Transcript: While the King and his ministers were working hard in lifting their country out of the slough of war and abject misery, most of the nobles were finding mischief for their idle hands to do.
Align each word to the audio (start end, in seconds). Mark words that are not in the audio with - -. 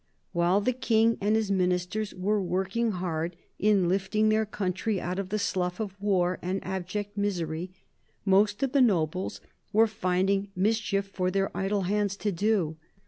While 0.31 0.61
the 0.61 0.73
King 0.73 1.19
and 1.21 1.35
his 1.35 1.51
ministers 1.51 2.11
were 2.15 2.41
working 2.41 2.89
hard 2.93 3.35
in 3.59 3.87
lifting 3.87 4.29
their 4.29 4.47
country 4.47 4.99
out 4.99 5.19
of 5.19 5.29
the 5.29 5.37
slough 5.37 5.79
of 5.79 5.95
war 6.01 6.39
and 6.41 6.59
abject 6.65 7.15
misery, 7.15 7.69
most 8.25 8.63
of 8.63 8.71
the 8.71 8.81
nobles 8.81 9.41
were 9.71 9.85
finding 9.85 10.47
mischief 10.55 11.05
for 11.05 11.29
their 11.29 11.55
idle 11.55 11.83
hands 11.83 12.17
to 12.17 12.31
do. 12.31 12.77